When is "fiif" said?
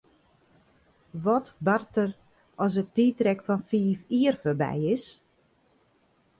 3.69-4.01